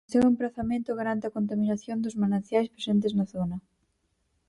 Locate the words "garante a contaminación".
0.99-1.97